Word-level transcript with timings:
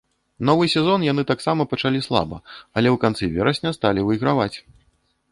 Новы 0.49 0.63
сезон 0.75 1.03
яны 1.07 1.23
таксама 1.31 1.65
пачалі 1.73 1.99
слаба, 2.07 2.37
але 2.75 2.87
ў 2.95 3.01
канцы 3.03 3.29
верасня 3.35 3.73
сталі 3.77 4.07
выйграваць. 4.09 4.57